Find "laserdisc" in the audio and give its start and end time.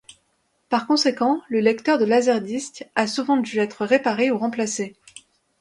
2.05-2.87